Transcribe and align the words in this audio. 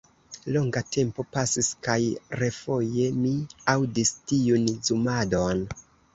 Longa 0.53 0.81
tempo 0.95 1.25
pasis 1.35 1.69
kaj 1.87 1.97
refoje 2.41 3.07
mi 3.19 3.35
aŭdis 3.75 4.15
tiun 4.35 4.69
zumadon. 4.91 5.65